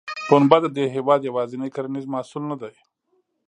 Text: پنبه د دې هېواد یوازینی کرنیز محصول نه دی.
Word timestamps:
پنبه 0.27 0.57
د 0.61 0.65
دې 0.75 0.85
هېواد 0.95 1.21
یوازینی 1.29 1.69
کرنیز 1.75 2.05
محصول 2.13 2.43
نه 2.51 2.55
دی. 2.61 2.73